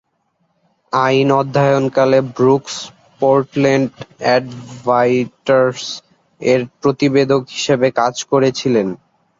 আইন 0.93 1.29
অধ্যয়নকালে 1.39 2.19
Brooks 2.35 2.75
"Portland 3.21 3.91
অ্যাডভাইটার্স-এর" 4.21 5.81
প্রতিবেদক 6.81 7.41
হিসাবেও 7.55 7.97
কাজ 7.99 8.15
করেছিলেন। 8.31 8.87